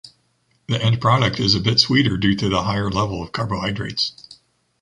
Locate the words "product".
0.99-1.39